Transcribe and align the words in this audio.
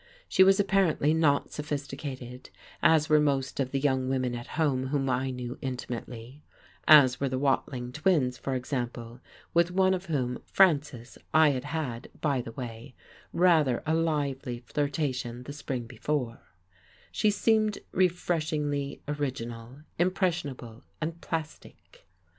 She 0.27 0.43
was 0.43 0.59
apparently 0.59 1.13
not 1.13 1.51
sophisticated, 1.51 2.49
as 2.81 3.07
were 3.07 3.19
most 3.19 3.59
of 3.59 3.69
the 3.69 3.79
young 3.79 4.09
women 4.09 4.33
at 4.33 4.47
home 4.57 4.87
whom 4.87 5.07
I 5.11 5.29
knew 5.29 5.59
intimately 5.61 6.41
(as 6.87 7.19
were 7.19 7.29
the 7.29 7.37
Watling 7.37 7.91
twins, 7.91 8.35
for 8.35 8.55
example, 8.55 9.19
with 9.53 9.69
one 9.69 9.93
of 9.93 10.07
whom, 10.07 10.39
Frances, 10.47 11.19
I 11.35 11.49
had 11.49 11.65
had, 11.65 12.09
by 12.19 12.41
the 12.41 12.53
way, 12.53 12.95
rather 13.31 13.83
a 13.85 13.93
lively 13.93 14.57
flirtation 14.57 15.43
the 15.43 15.53
spring 15.53 15.85
before); 15.85 16.41
she 17.11 17.29
seemed 17.29 17.77
refreshingly 17.91 19.03
original, 19.07 19.81
impressionable 19.99 20.83
and 20.99 21.21
plastic.... 21.21 22.07